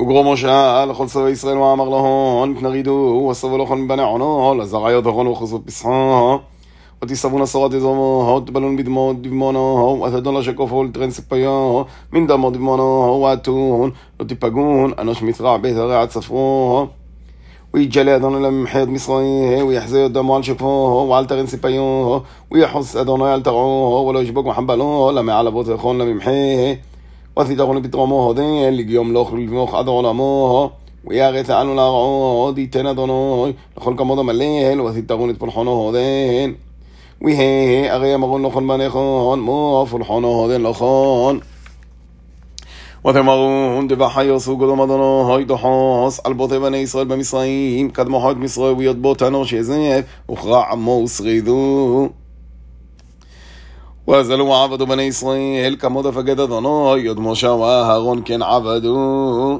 וגרו 0.00 0.32
משה 0.32 0.84
לכל 0.86 1.08
שרי 1.08 1.30
ישראל 1.30 1.58
ואמר 1.58 1.88
להון 1.88 2.54
תנרידו 2.60 3.28
וסבו 3.30 3.58
לכון 3.58 3.82
מבני 3.82 4.02
עונו 4.02 4.54
לזרעיות 4.58 5.06
וכון 5.06 5.26
וחסות 5.26 5.62
פסחו 5.66 6.38
ותסבון 7.02 7.42
עשרות 7.42 7.74
אזומו 7.74 8.40
תבלון 8.46 8.76
בדמו 8.76 9.12
דבמונו 9.20 10.06
ותדון 10.06 10.36
לשקופו 10.36 10.84
לטרנסיפיו 10.84 11.82
מן 12.12 12.26
דמו 12.26 12.50
דבמונו 12.50 13.20
ואתון 13.24 13.90
לא 14.20 14.24
תיפגון 14.24 14.92
אנוש 14.98 15.22
מצרע 15.22 15.56
בית 15.56 15.76
הרע 15.76 16.06
צפרו 16.06 16.86
ويجلي 17.74 18.16
أدوني 18.16 18.46
لمحيط 18.46 18.88
مصري 18.88 19.62
ويحزي 19.62 20.08
دمو 20.08 20.34
على 20.34 20.42
شفوه 20.42 21.02
وعلى 21.02 21.26
ترنسيبيوه 21.26 22.24
ويحس 22.50 22.96
أدوني 22.96 23.24
على 23.24 23.42
ترعوه 23.42 24.00
ولو 24.00 24.20
يشبك 24.20 24.46
محبلوه 24.46 25.12
لما 25.12 25.34
على 25.34 25.50
بوت 25.50 25.68
يخون 25.68 25.98
وفي 27.37 27.55
تقول 27.55 27.81
بترموه 27.81 28.33
دين 28.33 28.73
لجيوم 28.73 29.13
لوخ 29.13 29.33
لموخ 29.33 29.75
עד 29.75 29.87
עולמו, 29.87 30.69
וירץ 31.05 31.49
אנו 31.49 31.75
להרעוד 31.75 32.57
ייתן 32.57 32.87
אדוני 32.87 33.53
לכל 33.77 33.93
כמוד 33.97 34.19
המלל 34.19 34.81
וסיתרון 34.81 35.29
את 35.29 35.39
פולחונו 35.39 35.71
הודן 35.71 36.51
ויהא 37.21 37.93
הרי 37.93 38.15
אמרון 38.15 38.45
לכון 38.45 38.67
לא 38.67 38.77
בנכון 38.77 39.39
מו 39.39 39.85
פולחונו 39.89 40.27
הודן 40.27 40.61
לכון 40.61 41.39
לא 43.05 43.09
ותמרון 43.09 43.87
דבחיו 43.87 44.39
סוגו 44.39 44.65
אדונו, 44.65 45.35
אדוני 45.35 45.45
דחוס 45.45 46.19
על 46.23 46.33
בוטי 46.33 46.59
בני 46.59 46.77
ישראל 46.77 47.05
במצרים 47.05 47.89
קדמו 47.89 48.19
חיות 48.19 48.37
מצרים 48.37 48.77
וידבו 48.77 49.15
תנו 49.15 49.45
שזף 49.45 50.01
וכרע 50.31 50.71
עמו 50.71 51.01
ושרידו. 51.05 52.09
وأزلوا 54.06 54.56
عبدوا 54.56 54.86
بني 54.86 55.08
إسرائيل 55.08 55.74
كما 55.74 56.02
دفقد 56.02 56.40
ذنوي 56.40 57.04
يد 57.04 57.18
موشى 57.18 57.48
وهارون 57.48 58.22
كان 58.22 58.42
عبدوا 58.42 59.58